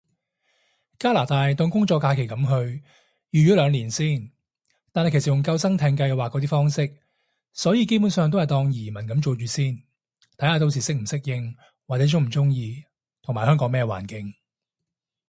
[0.97, 2.83] 加拿大，當工作假期噉去，
[3.31, 4.31] 預住兩年先，
[4.91, 6.97] 但係其實係用救生艇計劃嗰啲方式，
[7.53, 9.65] 所以基本上都係當移民噉做住先，
[10.37, 12.83] 睇下到時適唔適應，或者中唔中意，
[13.21, 14.33] 同埋香港咩環境